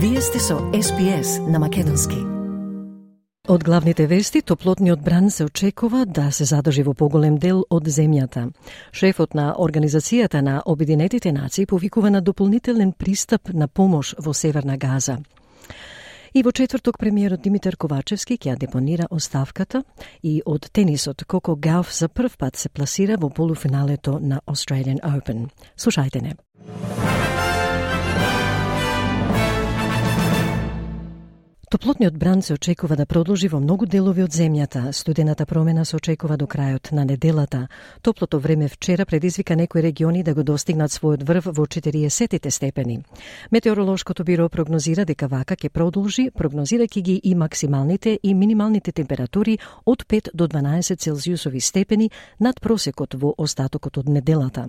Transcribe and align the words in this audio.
Вие 0.00 0.20
сте 0.20 0.38
со 0.38 0.58
СПС 0.82 1.38
на 1.48 1.58
Македонски. 1.58 2.16
Од 3.48 3.64
главните 3.64 4.06
вести, 4.06 4.42
топлотниот 4.42 5.00
бран 5.02 5.30
се 5.30 5.44
очекува 5.44 6.06
да 6.06 6.30
се 6.30 6.44
задржи 6.44 6.84
во 6.86 6.94
поголем 6.94 7.38
дел 7.38 7.64
од 7.70 7.82
земјата. 7.82 8.52
Шефот 8.92 9.34
на 9.34 9.56
Организацијата 9.58 10.40
на 10.40 10.62
Обединетите 10.66 11.32
нации 11.32 11.66
повикува 11.66 12.10
на 12.10 12.20
дополнителен 12.20 12.92
пристап 12.92 13.48
на 13.52 13.68
помош 13.68 14.14
во 14.18 14.34
Северна 14.34 14.78
Газа. 14.78 15.18
И 16.34 16.42
во 16.42 16.52
четврток 16.52 16.98
премиерот 16.98 17.42
Димитар 17.42 17.76
Ковачевски 17.76 18.38
ќе 18.38 18.56
депонира 18.56 19.08
оставката 19.10 19.82
и 20.22 20.42
од 20.46 20.70
тенисот 20.72 21.24
Коко 21.26 21.56
Гауф 21.56 21.90
за 21.92 22.08
прв 22.08 22.38
пат 22.38 22.56
се 22.56 22.68
пласира 22.68 23.16
во 23.16 23.30
полуфиналето 23.30 24.20
на 24.20 24.40
Australian 24.46 25.00
Open. 25.02 25.48
Слушајте 25.76 26.22
не. 26.22 26.36
Топлотниот 31.70 32.18
бран 32.18 32.42
се 32.42 32.54
очекува 32.54 32.96
да 32.96 33.04
продолжи 33.06 33.48
во 33.52 33.58
многу 33.60 33.84
делови 33.86 34.22
од 34.24 34.32
земјата. 34.32 34.88
Студената 34.92 35.44
промена 35.46 35.84
се 35.84 35.96
очекува 35.96 36.38
до 36.40 36.46
крајот 36.48 36.92
на 36.96 37.04
неделата. 37.04 37.68
Топлото 38.02 38.40
време 38.40 38.68
вчера 38.68 39.04
предизвика 39.04 39.56
некои 39.56 39.82
региони 39.82 40.22
да 40.22 40.34
го 40.34 40.42
достигнат 40.42 40.90
својот 40.90 41.26
врв 41.28 41.44
во 41.44 41.66
40 41.66 42.50
степени. 42.50 43.04
Метеоролошкото 43.52 44.24
биро 44.24 44.48
прогнозира 44.48 45.04
дека 45.04 45.28
вака 45.28 45.56
ќе 45.56 45.68
продолжи, 45.68 46.30
прогнозирајќи 46.30 47.02
ги 47.02 47.20
и 47.24 47.34
максималните 47.34 48.18
и 48.22 48.34
минималните 48.34 48.92
температури 48.92 49.58
од 49.84 50.06
5 50.08 50.28
до 50.34 50.48
12 50.48 50.96
целзиусови 50.96 51.60
степени 51.60 52.10
над 52.40 52.60
просекот 52.60 53.14
во 53.14 53.34
остатокот 53.36 53.98
од 53.98 54.08
неделата. 54.08 54.68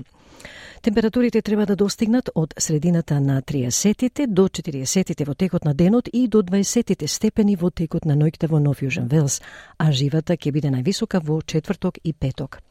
Температурите 0.81 1.41
треба 1.41 1.66
да 1.66 1.75
достигнат 1.75 2.29
од 2.35 2.53
средината 2.57 3.20
на 3.21 3.41
30-тите 3.41 4.27
до 4.27 4.48
40-тите 4.48 5.26
во 5.26 5.35
текот 5.35 5.65
на 5.65 5.73
денот 5.73 6.09
и 6.13 6.27
до 6.27 6.41
20-тите 6.41 7.07
степени 7.07 7.55
во 7.55 7.71
текот 7.71 8.05
на 8.05 8.15
ноќта 8.15 8.48
во 8.48 8.59
Нов 8.59 8.81
Јужен 8.81 9.12
Велс, 9.12 9.41
а 9.77 9.91
живата 9.91 10.34
ќе 10.34 10.51
биде 10.51 10.71
највисока 10.71 11.20
во 11.23 11.41
четврток 11.41 11.99
и 12.04 12.13
петок. 12.13 12.62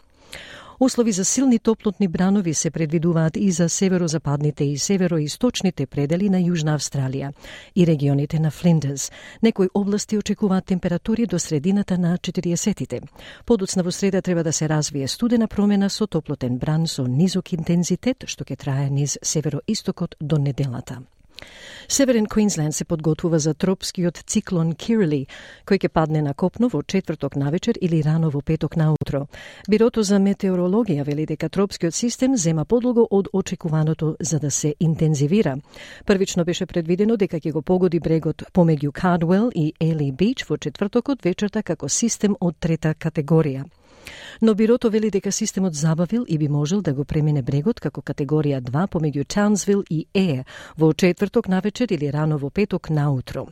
Услови 0.80 1.12
за 1.12 1.24
силни 1.24 1.58
топлотни 1.58 2.08
бранови 2.08 2.54
се 2.54 2.70
предвидуваат 2.70 3.36
и 3.36 3.50
за 3.50 3.68
северозападните 3.68 4.64
и 4.64 4.78
североисточните 4.78 5.86
предели 5.86 6.30
на 6.30 6.38
Јужна 6.38 6.76
Австралија 6.78 7.32
и 7.74 7.86
регионите 7.86 8.38
на 8.38 8.50
Флиндерс. 8.50 9.10
Некои 9.42 9.68
области 9.74 10.18
очекуваат 10.18 10.64
температури 10.64 11.26
до 11.26 11.38
средината 11.38 11.98
на 11.98 12.16
40-тите. 12.18 13.00
Подоцна 13.46 13.82
во 13.82 13.90
среда 13.90 14.22
треба 14.22 14.44
да 14.44 14.52
се 14.52 14.68
развие 14.68 15.08
студена 15.08 15.48
промена 15.48 15.90
со 15.90 16.06
топлотен 16.06 16.58
бран 16.58 16.86
со 16.86 17.06
низок 17.06 17.52
интензитет, 17.52 18.24
што 18.26 18.44
ќе 18.44 18.56
трае 18.56 18.90
низ 18.90 19.18
североистокот 19.22 20.14
до 20.20 20.38
неделата. 20.38 21.02
Северен 21.88 22.26
Квинсленд 22.26 22.74
се 22.74 22.84
подготвува 22.84 23.38
за 23.38 23.54
тропскиот 23.54 24.18
циклон 24.26 24.74
Кирли, 24.74 25.26
кој 25.64 25.78
ќе 25.80 25.88
падне 25.88 26.22
на 26.22 26.34
копно 26.34 26.68
во 26.68 26.82
четврток 26.82 27.36
навечер 27.36 27.78
или 27.80 28.02
рано 28.02 28.30
во 28.30 28.42
петок 28.42 28.76
наутро. 28.76 29.26
Бирото 29.68 30.02
за 30.02 30.18
метеорологија 30.20 31.04
вели 31.04 31.26
дека 31.26 31.48
тропскиот 31.48 31.94
систем 31.94 32.36
зема 32.36 32.64
подолго 32.64 33.06
од 33.10 33.28
очекуваното 33.32 34.16
за 34.20 34.38
да 34.38 34.50
се 34.50 34.74
интензивира. 34.80 35.56
Првично 36.06 36.44
беше 36.44 36.66
предвидено 36.66 37.16
дека 37.16 37.40
ќе 37.40 37.52
го 37.52 37.62
погоди 37.62 38.00
брегот 38.00 38.44
помеѓу 38.52 38.92
Кадвел 38.92 39.50
и 39.54 39.72
Ели 39.80 40.12
Бич 40.12 40.44
во 40.44 40.56
четвртокот 40.56 41.24
вечерта 41.24 41.62
како 41.62 41.88
систем 41.88 42.36
од 42.40 42.56
трета 42.60 42.94
категорија. 42.94 43.64
Но 44.40 44.54
бирото 44.54 44.90
вели 44.90 45.10
дека 45.10 45.32
системот 45.32 45.74
забавил 45.74 46.24
и 46.28 46.38
би 46.38 46.48
можел 46.48 46.80
да 46.80 46.94
го 46.94 47.04
премине 47.04 47.42
брегот 47.42 47.80
како 47.80 48.00
категорија 48.00 48.60
2 48.60 48.88
помеѓу 48.88 49.24
Таунсвил 49.26 49.84
и 49.90 50.06
Е 50.14 50.44
во 50.76 50.92
четврток 50.92 51.48
навечер 51.48 51.92
или 51.92 52.12
рано 52.12 52.38
во 52.38 52.50
петок 52.50 52.90
наутро. 52.90 53.48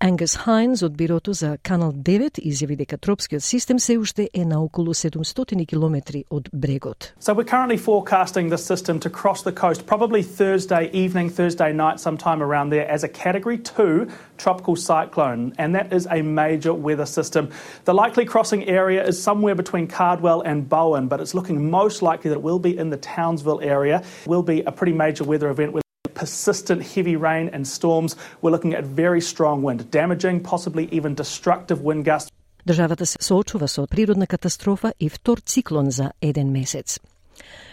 Ангус 0.00 0.36
Хайнс 0.36 0.82
од 0.82 0.96
бирото 0.96 1.32
за 1.32 1.56
Канал 1.62 1.92
9 1.92 2.40
изјави 2.44 2.76
дека 2.76 2.98
тропскиот 2.98 3.42
систем 3.42 3.78
се 3.78 3.98
уште 3.98 4.28
е 4.34 4.44
на 4.44 4.60
околу 4.62 4.94
700 4.94 5.66
километри 5.66 6.24
од 6.30 6.50
брегот. 6.52 7.14
So 7.20 7.34
we're 7.34 7.48
currently 7.48 7.78
forecasting 7.78 8.50
the 8.50 8.58
system 8.58 9.00
to 9.00 9.10
cross 9.10 9.42
the 9.42 9.52
coast 9.52 9.86
probably 9.86 10.22
Thursday 10.22 10.90
evening, 10.92 11.30
Thursday 11.30 11.72
night, 11.72 11.98
sometime 11.98 12.42
around 12.42 12.70
there 12.70 12.86
as 12.94 13.04
a 13.04 13.08
category 13.08 13.58
2 13.58 14.06
tropical 14.36 14.76
cyclone 14.76 15.52
and 15.58 15.74
that 15.74 15.92
is 15.92 16.06
a 16.10 16.22
major 16.22 16.74
weather 16.74 17.06
system. 17.06 17.48
The 17.84 17.94
likely 17.94 18.26
crossing 18.26 18.68
area 18.68 19.02
is 19.06 19.22
somewhere 19.22 19.54
between 19.54 19.86
Cardwell 19.86 20.42
and 20.42 20.68
Bowen, 20.68 21.08
but 21.08 21.20
it's 21.20 21.34
looking 21.34 21.70
most 21.70 22.02
likely 22.02 22.28
that 22.30 22.36
it 22.36 22.42
will 22.42 22.58
be 22.58 22.76
in 22.76 22.90
the 22.90 22.98
Townsville 22.98 23.60
area. 23.62 24.02
Will 24.26 24.42
be 24.42 24.60
a 24.66 24.72
pretty 24.72 24.92
major 24.92 25.24
weather 25.24 25.48
event 25.50 25.79
persistent 26.16 26.82
heavy 26.82 27.16
rain 27.16 27.46
and 27.54 27.64
storms. 27.66 28.16
We're 28.42 28.54
looking 28.56 28.74
at 28.74 28.84
very 28.84 29.20
strong 29.20 29.62
wind, 29.62 29.80
damaging, 29.90 30.36
possibly 30.52 30.84
even 30.96 31.14
destructive 31.14 31.78
wind 31.82 32.04
gusts. 32.04 32.30
Државата 32.68 33.06
се 33.06 33.18
соочува 33.20 33.68
со 33.68 33.86
природна 33.86 34.26
катастрофа 34.26 34.92
и 35.00 35.08
втор 35.08 35.38
циклон 35.38 35.90
за 35.90 36.10
еден 36.22 36.50
месец. 36.50 36.98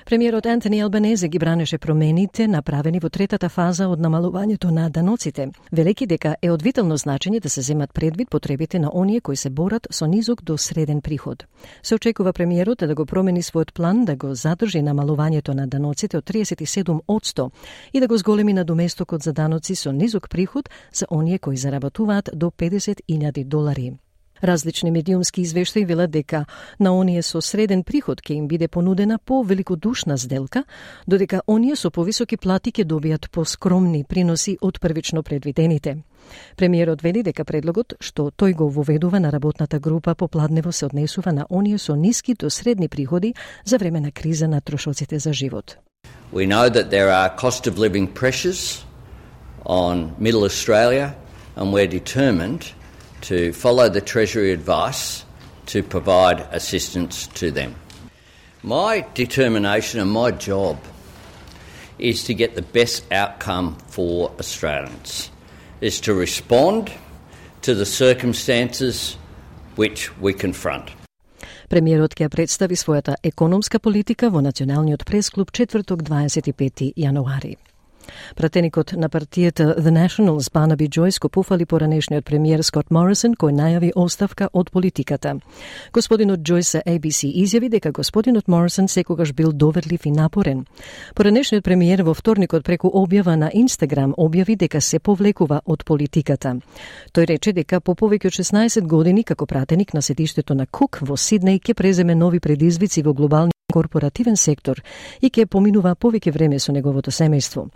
Премиерот 0.08 0.46
Антони 0.46 0.80
Албанезе 0.80 1.28
ги 1.28 1.38
бранеше 1.38 1.78
промените 1.78 2.48
направени 2.48 3.00
во 3.00 3.08
третата 3.08 3.48
фаза 3.48 3.88
од 3.88 4.00
намалувањето 4.00 4.70
на 4.70 4.88
даноците, 4.90 5.50
велики 5.72 6.06
дека 6.06 6.34
е 6.42 6.50
од 6.50 6.62
витално 6.62 6.96
значење 6.96 7.40
да 7.40 7.50
се 7.50 7.60
земат 7.60 7.92
предвид 7.92 8.30
потребите 8.30 8.78
на 8.78 8.90
оние 8.94 9.20
кои 9.20 9.36
се 9.36 9.50
борат 9.50 9.86
со 9.90 10.06
низок 10.06 10.42
до 10.42 10.56
среден 10.58 11.00
приход. 11.00 11.44
Се 11.82 11.94
очекува 11.94 12.32
премиерот 12.32 12.78
да 12.78 12.94
го 12.94 13.06
промени 13.06 13.42
својот 13.42 13.72
план 13.72 14.04
да 14.04 14.16
го 14.16 14.34
задржи 14.34 14.80
намалувањето 14.80 15.54
на 15.54 15.66
даноците 15.66 16.18
од 16.18 16.24
37 16.24 17.00
од 17.08 17.52
и 17.92 18.00
да 18.00 18.06
го 18.06 18.16
зголеми 18.16 18.52
на 18.52 18.64
доместокот 18.64 19.22
за 19.22 19.32
даноци 19.32 19.74
со 19.74 19.92
низок 19.92 20.28
приход 20.28 20.70
за 20.92 21.06
оние 21.10 21.38
кои 21.38 21.56
заработуваат 21.56 22.30
до 22.34 22.50
50.000 22.50 23.44
долари. 23.44 23.92
Различни 24.44 24.90
медиумски 24.90 25.40
извештаи 25.40 25.84
велат 25.84 26.10
дека 26.10 26.44
на 26.80 26.98
оние 26.98 27.22
со 27.22 27.40
среден 27.40 27.82
приход 27.82 28.20
ќе 28.22 28.32
им 28.32 28.48
биде 28.48 28.68
понудена 28.68 29.18
по-великодушна 29.18 30.16
сделка, 30.16 30.64
додека 31.06 31.42
оние 31.46 31.76
со 31.76 31.90
повисоки 31.90 32.36
плати 32.36 32.70
ќе 32.70 32.84
добијат 32.84 33.30
поскромни 33.30 34.04
приноси 34.04 34.58
од 34.60 34.80
првично 34.80 35.22
предвидените. 35.22 35.96
Премиерот 36.56 37.02
вели 37.02 37.22
дека 37.22 37.44
предлогот 37.44 37.94
што 38.00 38.30
тој 38.30 38.54
го 38.54 38.68
воведува 38.68 39.20
на 39.20 39.32
работната 39.32 39.78
група 39.78 40.14
попладнево 40.14 40.72
се 40.72 40.86
однесува 40.86 41.32
на 41.32 41.46
оние 41.50 41.78
со 41.78 41.96
ниски 41.96 42.34
до 42.34 42.50
средни 42.50 42.88
приходи 42.88 43.34
за 43.64 43.78
време 43.78 44.00
на 44.00 44.12
криза 44.12 44.48
на 44.48 44.60
трошоците 44.60 45.18
за 45.18 45.32
живот. 45.32 45.78
We 46.32 46.46
know 46.46 46.68
that 46.68 46.90
there 46.90 47.10
are 47.10 47.30
cost 47.36 47.66
of 47.66 47.78
living 47.78 48.06
pressures 48.06 48.84
on 49.64 50.14
middle 50.18 50.44
Australia 50.44 51.14
and 51.56 51.72
we're 51.72 51.90
determined 52.00 52.72
to 53.21 53.53
follow 53.53 53.89
the 53.89 54.01
Treasury 54.01 54.51
advice 54.51 55.25
to 55.67 55.81
provide 55.83 56.47
assistance 56.51 57.27
to 57.27 57.51
them. 57.51 57.75
My 58.63 59.05
determination 59.13 59.99
and 59.99 60.11
my 60.11 60.31
job 60.31 60.77
is 61.99 62.23
to 62.25 62.33
get 62.33 62.55
the 62.55 62.61
best 62.61 63.03
outcome 63.11 63.77
for 63.87 64.31
Australians, 64.39 65.29
is 65.81 66.01
to 66.01 66.13
respond 66.13 66.91
to 67.61 67.73
the 67.75 67.85
circumstances 67.85 69.17
which 69.75 70.11
we 70.19 70.33
confront. 70.33 70.91
Премиерот 71.69 72.13
ќе 72.13 72.29
представи 72.29 72.75
својата 72.77 73.15
економска 73.23 73.79
политика 73.79 74.29
во 74.29 74.43
Националниот 74.45 75.05
пресклуб 75.09 75.51
четврток 75.51 76.03
25 76.03 76.93
јануари. 76.93 77.55
Пратеникот 78.36 78.92
на 78.92 79.08
партијата 79.08 79.74
The 79.78 79.90
Nationals 79.90 80.52
Банаби 80.52 80.88
Джойс 80.88 81.18
го 81.18 81.28
пофали 81.28 81.66
поранешниот 81.66 82.24
премиер 82.24 82.62
Скот 82.62 82.90
Морисон 82.90 83.34
кој 83.34 83.52
најави 83.52 83.92
оставка 83.94 84.48
од 84.52 84.70
политиката. 84.70 85.36
Господинот 85.92 86.40
Джойс 86.40 86.72
за 86.72 86.82
ABC 86.86 87.32
изјави 87.34 87.68
дека 87.68 87.92
господинот 87.92 88.48
Морисон 88.48 88.88
секогаш 88.88 89.32
бил 89.32 89.52
доверлив 89.52 90.06
и 90.06 90.10
напорен. 90.10 90.66
Поранешниот 91.14 91.64
премиер 91.64 92.02
во 92.02 92.14
вторникот 92.14 92.64
преку 92.64 92.88
објава 92.88 93.36
на 93.36 93.50
Инстаграм 93.54 94.14
објави 94.16 94.56
дека 94.56 94.80
се 94.80 94.98
повлекува 94.98 95.60
од 95.66 95.84
политиката. 95.84 96.56
Тој 97.12 97.26
рече 97.26 97.52
дека 97.52 97.80
по 97.80 97.94
повеќе 97.94 98.26
од 98.26 98.32
16 98.32 98.86
години 98.86 99.24
како 99.24 99.46
пратеник 99.46 99.94
на 99.94 100.02
седиштето 100.02 100.54
на 100.54 100.66
Кук 100.66 100.98
во 101.02 101.16
Сиднеј 101.16 101.60
ќе 101.60 101.74
преземе 101.74 102.14
нови 102.14 102.40
предизвици 102.40 103.02
во 103.02 103.12
глобални 103.12 103.57
корпоративен 103.72 104.36
сектор 104.36 104.80
и 105.20 105.28
ќе 105.28 105.44
поминува 105.46 105.90
повеќе 105.94 106.32
време 106.32 106.58
со 106.58 106.72
неговото 106.72 107.12
семејство. 107.12 107.66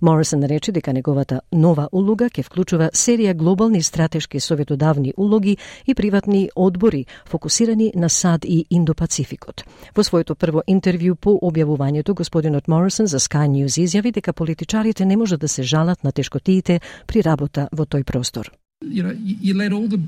Морисон 0.00 0.44
рече 0.48 0.72
дека 0.72 0.94
неговата 0.96 1.40
нова 1.52 1.88
улога 1.92 2.30
ќе 2.32 2.44
вклучува 2.46 2.88
серија 2.96 3.34
глобални 3.36 3.82
стратешки 3.82 4.40
советодавни 4.40 5.12
улоги 5.16 5.56
и 5.86 5.94
приватни 5.94 6.48
одбори 6.56 7.04
фокусирани 7.28 7.92
на 7.94 8.08
САД 8.08 8.44
и 8.44 8.64
Индопацификот. 8.70 9.64
Во 9.94 10.02
своето 10.02 10.34
прво 10.34 10.62
интервју 10.66 11.14
по 11.14 11.36
објавувањето, 11.36 12.14
господинот 12.14 12.68
Морисон 12.68 13.06
за 13.06 13.20
Sky 13.20 13.44
News 13.44 13.76
изјави 13.76 14.12
дека 14.12 14.32
политичарите 14.32 15.04
не 15.04 15.16
можат 15.16 15.40
да 15.40 15.48
се 15.48 15.62
жалат 15.62 16.04
на 16.04 16.12
тешкотиите 16.12 16.80
при 17.06 17.20
работа 17.22 17.68
во 17.72 17.84
тој 17.84 18.04
простор. 18.04 18.61
You 18.82 19.02
know, 19.02 19.16
you 19.18 19.54
let 19.56 19.72
all 19.72 19.88
the 19.88 20.02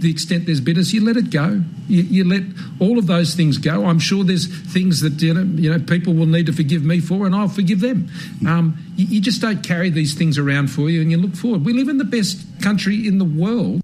the 0.00 0.10
extent 0.10 0.46
there's 0.46 0.60
bitterness, 0.60 0.92
you 0.92 1.04
let 1.04 1.16
it 1.16 1.30
go. 1.30 1.62
You, 1.88 2.02
you, 2.02 2.24
let 2.24 2.42
all 2.80 2.98
of 2.98 3.06
those 3.06 3.34
things 3.34 3.58
go. 3.58 3.84
I'm 3.84 3.98
sure 3.98 4.24
there's 4.24 4.46
things 4.72 5.00
that 5.00 5.20
you 5.20 5.34
know, 5.34 5.42
you 5.42 5.70
know 5.70 5.78
people 5.78 6.14
will 6.14 6.26
need 6.26 6.46
to 6.46 6.52
forgive 6.52 6.82
me 6.82 7.00
for, 7.00 7.26
and 7.26 7.34
I'll 7.34 7.48
forgive 7.48 7.80
them. 7.80 8.08
Um, 8.46 8.78
you, 8.96 9.06
you 9.06 9.20
just 9.20 9.40
don't 9.42 9.62
carry 9.62 9.90
these 9.90 10.14
things 10.14 10.38
around 10.38 10.68
for 10.68 10.88
you, 10.88 11.02
and 11.02 11.10
you 11.10 11.18
look 11.18 11.34
forward. 11.34 11.64
We 11.64 11.72
live 11.72 11.88
in 11.88 11.98
the 11.98 12.04
best 12.04 12.62
country 12.62 13.06
in 13.06 13.18
the 13.18 13.24
world. 13.24 13.82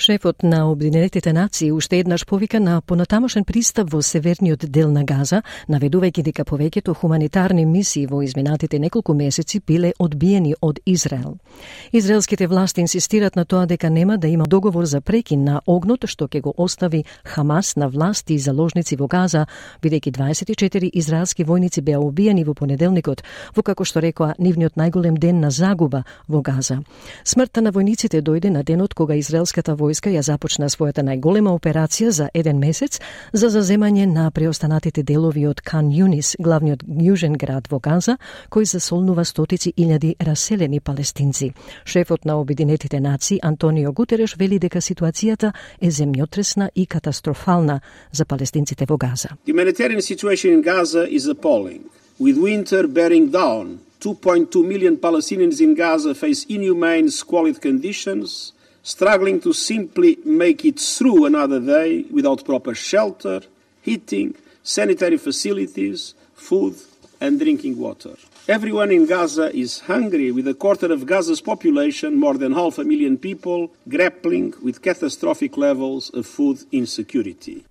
Шефот 0.00 0.42
на 0.42 0.70
Обединетите 0.70 1.32
нации 1.32 1.72
уште 1.72 1.98
еднаш 1.98 2.26
повика 2.26 2.60
на 2.60 2.80
понатамошен 2.80 3.44
пристап 3.44 3.92
во 3.92 4.02
северниот 4.02 4.64
дел 4.72 4.88
на 4.90 5.04
Газа, 5.04 5.42
наведувајќи 5.68 6.22
дека 6.24 6.44
повеќето 6.48 6.94
хуманитарни 6.96 7.66
мисии 7.66 8.06
во 8.06 8.22
изминатите 8.24 8.78
неколку 8.78 9.12
месеци 9.14 9.60
биле 9.60 9.92
одбиени 9.98 10.54
од 10.60 10.80
Израел. 10.86 11.36
Израелските 11.92 12.46
власти 12.46 12.80
инсистират 12.80 13.36
на 13.36 13.44
тоа 13.44 13.66
дека 13.66 13.90
нема 13.90 14.16
да 14.16 14.28
има 14.28 14.44
договор 14.44 14.84
за 14.84 15.00
прекин 15.00 15.44
на 15.44 15.60
огнот 15.66 16.08
што 16.08 16.28
ќе 16.28 16.40
го 16.40 16.54
остави 16.56 17.04
Хамас 17.24 17.76
на 17.76 17.88
власти 17.88 18.34
и 18.34 18.38
заложници 18.38 18.96
во 18.96 19.06
Газа, 19.06 19.46
бидејќи 19.82 20.16
24 20.16 20.90
израелски 20.94 21.44
војници 21.44 21.82
беа 21.82 22.00
убиени 22.00 22.44
во 22.44 22.54
понеделникот, 22.54 23.22
во 23.56 23.62
како 23.62 23.84
што 23.84 24.00
рекоа 24.00 24.32
нивниот 24.38 24.80
најголем 24.80 25.18
ден 25.18 25.40
на 25.40 25.50
загуба 25.50 26.04
во 26.26 26.40
Газа. 26.40 26.80
Смртта 27.24 27.60
на 27.60 27.70
војниците 27.70 28.22
дојде 28.22 28.48
на 28.48 28.62
денот 28.62 28.94
кога 28.94 29.14
израелската 29.14 29.76
војска 29.76 29.89
војска 29.90 30.10
ја 30.14 30.22
започна 30.22 30.68
својата 30.70 31.02
најголема 31.02 31.50
операција 31.50 32.10
за 32.10 32.28
еден 32.34 32.58
месец 32.58 33.00
за 33.32 33.50
заземање 33.50 34.06
на 34.06 34.30
преостанатите 34.30 35.02
делови 35.02 35.46
од 35.46 35.60
Кан 35.60 35.90
Юнис, 35.90 36.36
главниот 36.38 36.84
јужен 36.86 37.36
град 37.36 37.66
во 37.70 37.80
Газа, 37.82 38.16
кој 38.50 38.64
засолнува 38.70 39.24
стотици 39.24 39.72
илјади 39.76 40.14
раселени 40.20 40.80
палестинци. 40.80 41.52
Шефот 41.84 42.24
на 42.24 42.38
Обединетите 42.40 43.00
нации 43.00 43.40
Антонио 43.42 43.92
Гутереш 43.92 44.36
вели 44.36 44.58
дека 44.58 44.78
ситуацијата 44.78 45.52
е 45.80 45.90
земјотресна 45.90 46.70
и 46.74 46.86
катастрофална 46.86 47.80
за 48.12 48.24
палестинците 48.24 48.86
во 48.88 48.96
Газа. 48.96 49.28
The 49.46 49.52
humanitarian 49.52 50.00
situation 50.00 50.52
in 50.52 50.62
Gaza 50.62 51.06
is 51.08 51.26
appalling, 51.26 51.82
with 52.18 52.36
winter 52.38 52.86
bearing 52.86 53.30
down 53.30 53.80
2.2 54.00 54.66
million 54.66 54.96
Palestinians 54.96 55.60
in 55.60 55.74
Gaza 55.74 56.14
face 56.14 56.46
inhumane, 56.48 57.10
squalid 57.10 57.60
conditions, 57.60 58.52
struggling 58.82 59.40
to 59.40 59.52
simply 59.52 60.18
make 60.24 60.64
it 60.64 60.78
through 60.80 61.26
another 61.26 61.60
day 61.60 62.04
without 62.10 62.44
proper 62.44 62.74
shelter, 62.74 63.42
heating, 63.82 64.34
sanitary 64.62 65.18
facilities, 65.18 66.14
food, 66.34 66.76
and 67.20 67.38
drinking 67.38 67.78
water. 67.78 68.14
Everyone 68.48 68.90
in 68.90 69.06
Gaza 69.06 69.54
is 69.54 69.80
hungry, 69.80 70.32
with 70.32 70.48
a 70.48 70.54
quarter 70.54 70.92
of 70.92 71.06
Gaza's 71.06 71.40
population, 71.40 72.18
more 72.18 72.34
than 72.34 72.52
half 72.52 72.78
a 72.78 72.84
million 72.84 73.18
people, 73.18 73.70
grappling 73.88 74.54
with 74.62 74.82
catastrophic 74.82 75.56
levels 75.56 76.10
of 76.10 76.26
food 76.26 76.64
insecurity. 76.72 77.64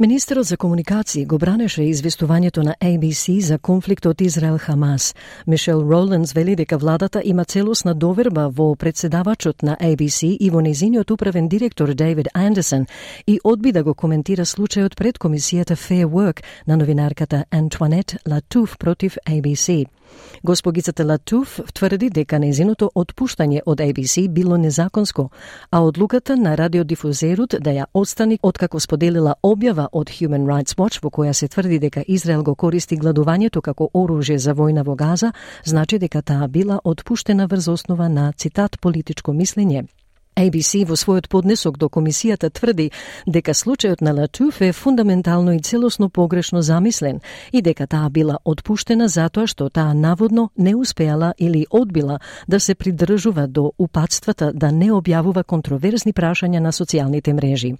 Министерот 0.00 0.46
за 0.46 0.56
комуникации 0.56 1.24
го 1.24 1.38
бранеше 1.38 1.82
известувањето 1.82 2.62
на 2.62 2.74
ABC 2.82 3.38
за 3.40 3.58
конфликтот 3.58 4.20
Израел-Хамас. 4.20 5.14
Мишел 5.46 5.86
Роландс 5.90 6.32
вели 6.32 6.56
дека 6.56 6.78
владата 6.78 7.22
има 7.24 7.44
целосна 7.44 7.94
доверба 7.94 8.48
во 8.48 8.74
председавачот 8.74 9.62
на 9.62 9.76
ABC 9.76 10.36
и 10.40 10.50
во 10.50 10.60
незиниот 10.60 11.10
управен 11.10 11.48
директор 11.48 11.94
Дейвид 11.94 12.28
Андерсон 12.34 12.86
и 13.26 13.40
одби 13.44 13.72
да 13.72 13.84
го 13.84 13.94
коментира 13.94 14.44
случајот 14.44 14.96
пред 14.96 15.18
комисијата 15.18 15.76
Fair 15.76 16.06
Work 16.06 16.42
на 16.66 16.76
новинарката 16.76 17.44
Антуанет 17.50 18.16
Латуф 18.28 18.78
против 18.78 19.16
ABC. 19.28 19.86
Госпогицата 20.44 21.04
Латуф 21.04 21.60
тврди 21.74 22.10
дека 22.10 22.38
незиното 22.38 22.90
отпуштање 22.94 23.62
од 23.66 23.80
ABC 23.80 24.28
било 24.28 24.56
незаконско, 24.56 25.30
а 25.70 25.80
одлуката 25.80 26.36
на 26.36 26.56
радиодифузерот 26.56 27.56
да 27.60 27.70
ја 27.70 27.86
отстани 27.94 28.38
откако 28.42 28.80
споделила 28.80 29.34
објава 29.42 29.88
од 29.92 30.10
Human 30.10 30.44
Rights 30.44 30.76
Watch 30.76 31.00
во 31.02 31.10
која 31.10 31.32
се 31.32 31.48
тврди 31.48 31.78
дека 31.78 32.04
Израел 32.08 32.42
го 32.42 32.54
користи 32.54 32.96
гладувањето 32.96 33.60
како 33.60 33.88
оружје 33.94 34.36
за 34.36 34.54
војна 34.54 34.84
во 34.84 34.94
Газа, 34.94 35.32
значи 35.64 35.98
дека 35.98 36.22
таа 36.22 36.48
била 36.48 36.80
отпуштена 36.84 37.46
врз 37.46 37.68
основа 37.68 38.08
на 38.08 38.32
цитат 38.32 38.80
политичко 38.80 39.32
мислење. 39.32 39.86
ABC 40.36 40.82
во 40.88 40.96
својот 40.98 41.28
поднесок 41.28 41.78
до 41.78 41.86
комисијата 41.88 42.50
тврди 42.50 42.90
дека 43.26 43.54
случајот 43.54 44.02
на 44.02 44.12
Латуф 44.12 44.60
е 44.62 44.72
фундаментално 44.72 45.52
и 45.52 45.60
целосно 45.60 46.08
погрешно 46.08 46.62
замислен 46.62 47.20
и 47.52 47.62
дека 47.62 47.86
таа 47.86 48.10
била 48.10 48.38
отпуштена 48.44 49.08
затоа 49.08 49.46
што 49.46 49.68
таа 49.70 49.94
наводно 49.94 50.50
не 50.56 50.74
успеала 50.74 51.34
или 51.38 51.66
одбила 51.70 52.18
да 52.48 52.60
се 52.60 52.74
придржува 52.74 53.46
до 53.46 53.72
упатствата 53.78 54.52
да 54.52 54.72
не 54.72 54.90
објавува 54.90 55.44
контроверзни 55.44 56.12
прашања 56.12 56.58
на 56.58 56.72
социјалните 56.72 57.32
мрежи. 57.32 57.76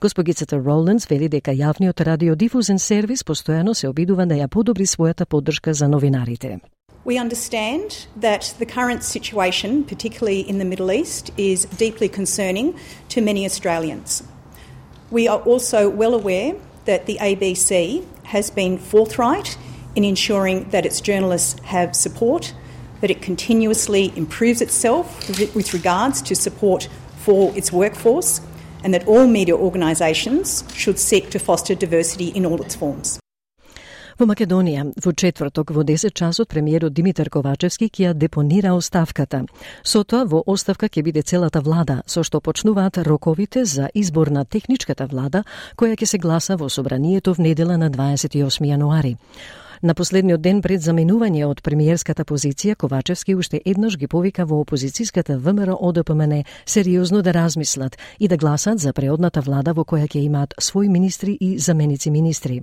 Госпогицата 0.00 0.56
Роландс 0.56 1.10
вели 1.10 1.28
дека 1.28 1.50
јавниот 1.50 2.00
радиодифузен 2.00 2.78
сервис 2.78 3.24
постојано 3.24 3.74
се 3.74 3.88
обидува 3.88 4.26
да 4.26 4.34
ја 4.34 4.48
подобри 4.48 4.86
својата 4.86 5.24
поддршка 5.24 5.74
за 5.74 5.88
новинарите. 5.88 6.58
We 7.06 7.18
understand 7.18 8.08
that 8.16 8.52
the 8.58 8.66
current 8.66 9.04
situation, 9.04 9.84
particularly 9.84 10.40
in 10.40 10.58
the 10.58 10.64
Middle 10.64 10.90
East, 10.90 11.30
is 11.36 11.64
deeply 11.66 12.08
concerning 12.08 12.76
to 13.10 13.20
many 13.20 13.44
Australians. 13.44 14.24
We 15.12 15.28
are 15.28 15.38
also 15.38 15.88
well 15.88 16.14
aware 16.14 16.56
that 16.84 17.06
the 17.06 17.18
ABC 17.18 18.04
has 18.24 18.50
been 18.50 18.76
forthright 18.76 19.56
in 19.94 20.02
ensuring 20.02 20.70
that 20.70 20.84
its 20.84 21.00
journalists 21.00 21.60
have 21.60 21.94
support, 21.94 22.52
that 23.02 23.10
it 23.12 23.22
continuously 23.22 24.12
improves 24.16 24.60
itself 24.60 25.28
with 25.54 25.72
regards 25.72 26.20
to 26.22 26.34
support 26.34 26.88
for 27.18 27.56
its 27.56 27.70
workforce, 27.70 28.40
and 28.82 28.92
that 28.92 29.06
all 29.06 29.28
media 29.28 29.54
organisations 29.54 30.64
should 30.74 30.98
seek 30.98 31.30
to 31.30 31.38
foster 31.38 31.76
diversity 31.76 32.30
in 32.30 32.44
all 32.44 32.60
its 32.60 32.74
forms. 32.74 33.20
Во 34.16 34.24
Македонија, 34.24 34.86
во 35.04 35.10
четврток 35.12 35.74
во 35.76 35.82
10 35.84 36.14
часот 36.16 36.48
премиерот 36.48 36.94
Димитар 36.96 37.28
Ковачевски 37.28 37.90
ќе 37.90 38.04
ја 38.06 38.12
депонира 38.16 38.72
оставката. 38.72 39.42
Со 39.84 40.04
тоа 40.08 40.24
во 40.24 40.40
оставка 40.46 40.88
ќе 40.88 41.02
биде 41.04 41.20
целата 41.20 41.60
влада, 41.60 41.98
со 42.06 42.24
што 42.24 42.40
почнуваат 42.40 42.96
роковите 43.04 43.66
за 43.68 43.90
избор 43.92 44.32
на 44.32 44.46
техничката 44.48 45.04
влада, 45.04 45.44
која 45.76 46.00
ќе 46.00 46.08
се 46.08 46.18
гласа 46.18 46.56
во 46.56 46.70
собранието 46.72 47.34
в 47.34 47.44
недела 47.44 47.76
на 47.76 47.90
28 47.90 48.64
јануари. 48.64 49.18
На 49.82 49.94
последниот 49.94 50.40
ден 50.40 50.62
пред 50.64 50.80
заменување 50.80 51.44
од 51.44 51.60
премиерската 51.60 52.24
позиција, 52.24 52.76
Ковачевски 52.80 53.34
уште 53.36 53.60
еднаш 53.60 53.98
ги 54.00 54.06
повика 54.08 54.46
во 54.48 54.62
опозицијската 54.64 55.36
ВМРО 55.36 55.76
ОДПМН 55.80 56.44
сериозно 56.64 57.20
да 57.22 57.34
размислат 57.34 57.98
и 58.18 58.28
да 58.28 58.36
гласат 58.36 58.78
за 58.78 58.92
преодната 58.92 59.40
влада 59.40 59.74
во 59.76 59.84
која 59.84 60.08
ќе 60.08 60.22
имаат 60.24 60.54
свои 60.58 60.88
министри 60.88 61.36
и 61.40 61.58
заменици 61.58 62.10
министри. 62.10 62.62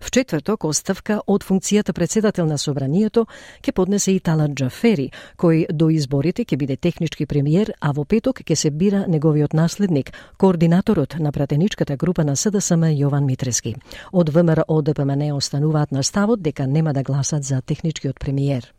В 0.00 0.10
четврток 0.10 0.64
оставка 0.64 1.20
од 1.26 1.44
функцијата 1.44 1.92
председател 1.92 2.46
на 2.46 2.58
собранието 2.58 3.26
ќе 3.62 3.72
поднесе 3.72 4.12
и 4.12 4.20
Талат 4.20 4.50
Джафери, 4.50 5.10
кој 5.38 5.70
до 5.72 5.90
изборите 5.90 6.42
ќе 6.42 6.56
биде 6.56 6.76
технички 6.76 7.26
премиер, 7.26 7.72
а 7.80 7.92
во 7.92 8.04
петок 8.04 8.42
ќе 8.42 8.54
се 8.54 8.70
бира 8.70 9.04
неговиот 9.06 9.54
наследник, 9.54 10.12
координаторот 10.36 11.18
на 11.18 11.32
пратеничката 11.32 11.96
група 11.96 12.24
на 12.24 12.36
СДСМ 12.36 12.90
Јован 12.98 13.24
Митрески. 13.24 13.76
Од 14.12 14.34
ВМРО 14.34 14.82
ДПМН 14.82 15.32
остануваат 15.32 15.92
на 15.92 16.02
ставот 16.02 16.47
дека 16.48 16.66
нема 16.66 16.92
да 16.96 17.02
гласат 17.02 17.44
за 17.44 17.60
техничкиот 17.60 18.18
премиер. 18.18 18.72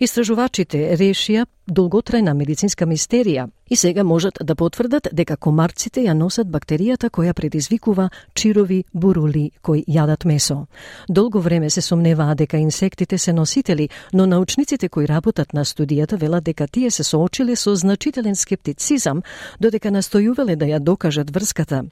Истражувачите 0.00 0.94
решија 0.96 1.44
долготрајна 1.68 2.32
медицинска 2.32 2.86
мистерија 2.88 3.50
и 3.70 3.76
сега 3.76 4.04
можат 4.04 4.38
да 4.44 4.54
потврдат 4.54 5.08
дека 5.12 5.36
комарците 5.36 6.02
ја 6.02 6.12
носат 6.12 6.46
бактеријата 6.46 7.10
која 7.10 7.32
предизвикува 7.32 8.10
чирови 8.34 8.84
бурули 8.94 9.50
кои 9.62 9.84
јадат 9.88 10.24
месо. 10.24 10.66
Долго 11.08 11.40
време 11.40 11.70
се 11.70 11.80
сомневаа 11.80 12.34
дека 12.34 12.56
инсектите 12.56 13.18
се 13.18 13.32
носители, 13.32 13.88
но 14.12 14.26
научниците 14.26 14.88
кои 14.88 15.08
работат 15.08 15.54
на 15.54 15.64
студијата 15.64 16.18
велат 16.18 16.44
дека 16.44 16.66
тие 16.66 16.90
се 16.90 17.04
соочиле 17.04 17.56
со 17.56 17.74
значителен 17.76 18.36
скептицизам, 18.36 19.22
додека 19.60 19.88
настојувале 19.90 20.56
да 20.56 20.66
ја 20.66 20.78
докажат 20.78 21.30
врската. 21.30 21.84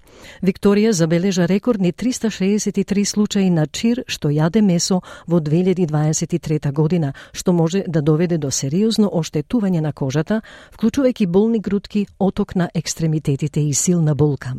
Викторија 0.42 0.90
забележа 0.90 1.48
рекордни 1.48 1.92
363 1.92 3.04
случаи 3.04 3.50
на 3.50 3.66
чир 3.66 4.02
што 4.06 4.28
јаде 4.28 4.60
месо 4.62 5.02
во 5.26 5.40
2023 5.40 6.72
година, 6.72 7.12
што 7.32 7.52
може 7.52 7.84
да 7.86 8.02
доведе 8.02 8.38
до 8.38 8.50
сериозно 8.50 9.10
оштетување 9.12 9.80
на 9.80 9.92
кожата, 9.92 10.42
вклучувајќи 10.74 11.26
болни 11.26 11.60
грудки, 11.68 12.06
оток 12.18 12.56
на 12.56 12.70
екстремитетите 12.74 13.60
и 13.60 13.74
силна 13.74 14.14
болка. 14.14 14.54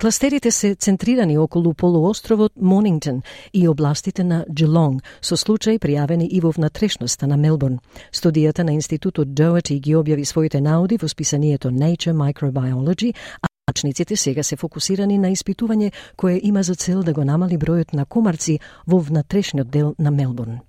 Кластерите 0.00 0.50
се 0.50 0.74
центрирани 0.74 1.38
околу 1.38 1.74
полуостровот 1.74 2.52
Монингтон 2.60 3.22
и 3.52 3.68
областите 3.68 4.24
на 4.24 4.44
Джелонг, 4.54 5.02
со 5.20 5.36
случаи 5.36 5.78
пријавени 5.78 6.28
и 6.30 6.40
во 6.40 6.50
внатрешноста 6.50 7.26
на 7.26 7.36
Мелбурн. 7.36 7.80
Студијата 8.12 8.62
на 8.62 8.72
Институтот 8.72 9.34
Доати 9.34 9.80
ги 9.80 9.96
објави 9.96 10.24
своите 10.24 10.60
науди 10.60 10.98
во 11.02 11.08
списанието 11.08 11.70
Nature 11.70 12.14
Microbiology, 12.14 13.14
а 13.42 13.48
Начниците 13.68 14.16
сега 14.16 14.42
се 14.42 14.56
фокусирани 14.56 15.18
на 15.18 15.28
испитување 15.28 15.92
кое 16.16 16.40
има 16.42 16.62
за 16.62 16.74
цел 16.74 17.02
да 17.02 17.12
го 17.12 17.24
намали 17.24 17.58
бројот 17.58 17.92
на 17.92 18.06
комарци 18.06 18.60
во 18.86 18.98
внатрешниот 18.98 19.68
дел 19.68 19.94
на 19.98 20.10
Мелбурн. 20.10 20.67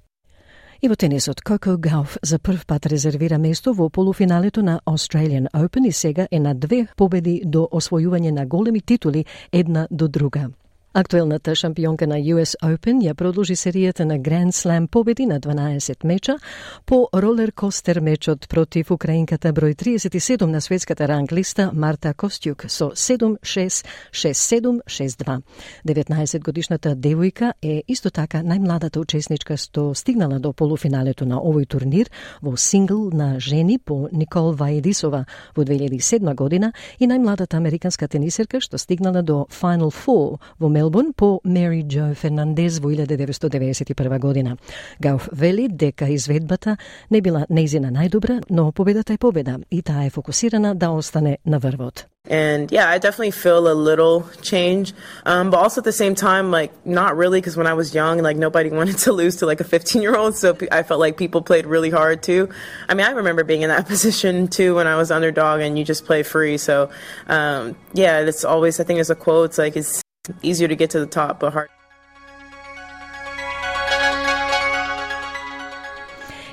И 0.82 0.88
во 0.88 0.96
тенисот, 0.96 1.42
Коко 1.42 1.76
Гауф 1.78 2.18
за 2.24 2.40
прв 2.40 2.66
пат 2.66 2.86
резервира 2.86 3.38
место 3.38 3.74
во 3.74 3.90
полуфиналето 3.90 4.64
на 4.64 4.80
Australian 4.86 5.52
Open 5.52 5.88
и 5.88 5.92
сега 5.92 6.28
е 6.32 6.40
на 6.40 6.54
две 6.56 6.88
победи 6.96 7.42
до 7.46 7.68
освојување 7.72 8.32
на 8.32 8.46
големи 8.46 8.82
титули 8.82 9.26
една 9.52 9.88
до 9.92 10.08
друга. 10.08 10.50
Актуелната 10.94 11.56
шампионка 11.56 12.08
на 12.08 12.16
US 12.16 12.56
Open 12.64 12.98
ја 13.06 13.14
продолжи 13.14 13.54
серијата 13.54 14.06
на 14.10 14.16
Grand 14.18 14.50
Slam 14.50 14.88
победи 14.88 15.26
на 15.26 15.40
12 15.40 16.04
меча 16.04 16.38
по 16.86 17.10
ролер 17.14 17.52
костер 17.52 18.00
мечот 18.02 18.50
против 18.50 18.92
украинката 18.92 19.54
број 19.54 19.76
37 19.78 20.46
на 20.46 20.62
светската 20.62 21.08
ранглиста 21.08 21.70
Марта 21.74 22.14
Костјук 22.14 22.68
со 22.68 22.90
7-6, 22.90 23.86
6-7, 24.12 24.80
6-2. 24.86 25.42
19 25.86 26.44
годишната 26.44 26.96
девојка 26.96 27.54
е 27.62 27.84
исто 27.88 28.10
така 28.10 28.42
најмладата 28.42 28.98
учесничка 28.98 29.58
што 29.58 29.94
стигнала 29.94 30.40
до 30.40 30.54
полуфиналето 30.54 31.26
на 31.26 31.38
овој 31.38 31.68
турнир 31.68 32.10
во 32.42 32.58
сингл 32.58 33.12
на 33.14 33.40
жени 33.40 33.78
по 33.78 34.10
Никол 34.12 34.54
Ваедисова 34.54 35.26
во 35.56 35.64
2007 35.64 36.36
година 36.36 36.74
и 37.00 37.06
најмладата 37.06 37.58
американска 37.58 38.08
тенисерка 38.08 38.60
што 38.60 38.78
стигнала 38.78 39.22
до 39.22 39.46
Final 39.52 39.94
Four 39.94 40.40
во 40.60 40.79
Мелбурн 40.79 41.13
по 41.13 41.41
Мери 41.45 41.83
Джо 41.83 42.15
Фернандез 42.15 42.79
во 42.79 42.91
1991 42.91 44.19
година. 44.19 44.57
Гауф 45.01 45.29
вели 45.33 45.69
дека 45.69 46.09
изведбата 46.15 46.77
не 47.11 47.21
била 47.21 47.47
неизина 47.51 47.91
најдобра, 47.91 48.43
но 48.51 48.73
победата 48.73 49.13
е 49.13 49.19
победа 49.19 49.59
и 49.71 49.83
таа 49.83 50.05
е 50.07 50.11
фокусирана 50.11 50.75
да 50.75 50.91
остане 50.91 51.39
на 51.47 51.59
врвот. 51.59 52.07
And 52.31 52.73
yeah, 52.73 52.89
I 52.89 52.97
definitely 52.97 53.33
feel 53.33 53.69
a 53.69 53.75
little 53.75 54.25
change. 54.41 54.95
Um, 55.27 55.51
but 55.51 55.59
also 55.59 55.83
at 55.83 55.85
the 55.85 55.93
same 55.93 56.15
time, 56.15 56.51
like, 56.51 56.73
not 56.87 57.19
really, 57.19 57.39
because 57.39 57.55
when 57.55 57.67
I 57.67 57.75
was 57.75 57.95
young, 57.95 58.23
like, 58.23 58.39
nobody 58.39 58.71
wanted 58.71 58.97
to 58.99 59.13
lose 59.13 59.37
to 59.37 59.47
like 59.47 59.61
a 59.61 59.65
15 59.65 60.01
year 60.01 60.17
old. 60.17 60.35
So 60.35 60.57
I 60.73 60.85
felt 60.85 61.01
like 61.01 61.19
people 61.19 61.43
played 61.43 61.67
really 61.67 61.91
hard 61.91 62.23
too. 62.23 62.49
I 62.89 62.95
mean, 62.95 63.07
I 63.07 63.11
remember 63.11 63.45
being 63.45 63.61
in 63.61 63.69
that 63.69 63.87
position 63.87 64.49
too 64.49 64.75
when 64.75 64.87
I 64.87 64.97
was 64.97 65.11
underdog 65.11 65.61
and 65.61 65.79
you 65.79 65.85
just 65.85 66.07
play 66.07 66.23
free. 66.23 66.57
So, 66.57 66.89
um, 67.27 67.77
yeah, 67.93 68.21
it's 68.21 68.45
always, 68.45 68.81
I 68.81 68.85
think 68.85 68.97
there's 68.97 69.11
a 69.11 69.15
quote, 69.15 69.51
it's 69.51 69.59
like, 69.59 69.77
it's 69.77 70.01
easier 70.42 70.68
to 70.68 70.76
get 70.76 70.90
to 70.92 71.00
the 71.00 71.06
top, 71.06 71.40
but 71.40 71.54
hard. 71.54 71.70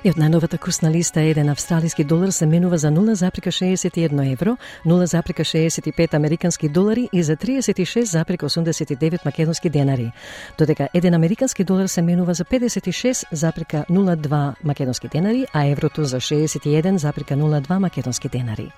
И 0.06 0.10
од 0.12 0.20
најновата 0.22 0.54
курсна 0.62 0.86
листа 0.94 1.24
еден 1.26 1.48
австралиски 1.50 2.04
долар 2.06 2.30
се 2.30 2.46
менува 2.46 2.78
за 2.78 2.92
0,61 2.94 4.32
евро, 4.32 4.56
0,65 4.84 6.14
американски 6.14 6.68
долари 6.68 7.08
и 7.12 7.22
за 7.22 7.36
36,89 7.36 9.24
македонски 9.24 9.70
денари. 9.70 10.12
Додека 10.58 10.88
еден 10.94 11.14
американски 11.14 11.64
долар 11.64 11.86
се 11.86 12.02
менува 12.02 12.34
за 12.34 12.44
56,02 12.44 14.54
македонски 14.64 15.08
денари, 15.08 15.46
а 15.52 15.66
еврото 15.66 16.04
за 16.04 16.16
61,02 16.16 17.78
македонски 17.78 18.28
денари. 18.28 18.70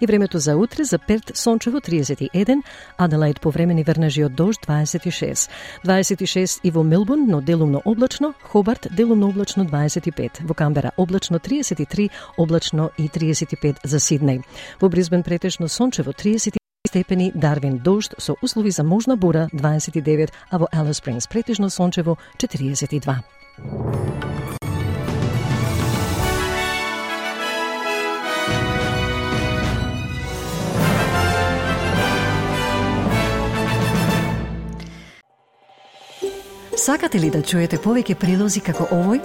И 0.00 0.06
времето 0.06 0.38
за 0.38 0.56
утре 0.56 0.84
за 0.84 0.98
Перт 0.98 1.32
сончево 1.34 1.80
31, 1.80 2.62
Аделаид 2.98 3.40
повремени 3.40 3.84
врнежи 3.84 4.24
од 4.24 4.34
дожд 4.34 4.60
26, 4.66 5.50
26 5.86 6.60
и 6.64 6.70
во 6.70 6.84
Мелбурн, 6.84 7.24
но 7.28 7.40
делумно 7.40 7.82
облачно, 7.84 8.34
Хобарт 8.42 8.86
делумно 8.90 9.28
облачно 9.28 9.64
25, 9.64 10.30
во 10.42 10.54
Камбера 10.68 10.92
облачно 10.98 11.38
33, 11.38 12.10
облачно 12.36 12.90
и 12.98 13.08
35 13.08 13.76
за 13.84 13.96
Сиднеј. 13.96 14.42
Во 14.80 14.88
Бризбен 14.88 15.22
претежно 15.22 15.68
сончево 15.68 16.12
30 16.12 16.58
степени, 16.86 17.32
Дарвин 17.34 17.78
дожд 17.78 18.14
со 18.18 18.36
услови 18.42 18.70
за 18.70 18.84
можна 18.84 19.16
бура 19.16 19.48
29, 19.54 20.28
а 20.50 20.58
во 20.58 20.68
Алис 20.70 20.96
Спрингс 20.96 21.26
претежно 21.26 21.70
сончево 21.70 22.18
42. 22.36 23.22
Сакате 36.76 37.18
ли 37.18 37.30
да 37.30 37.42
чуете 37.42 37.76
повеќе 37.76 38.14
прилози 38.14 38.60
како 38.60 38.84
овој? 38.92 39.24